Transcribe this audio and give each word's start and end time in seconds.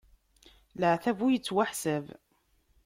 Leɛtab 0.79 1.17
ur 1.25 1.31
ittwaḥsab. 1.33 2.05